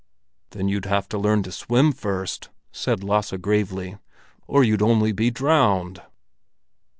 [0.49, 3.99] "Then you'd have to learn to swim first," said Lasse gravely.
[4.47, 6.01] "Or you'd only be drowned."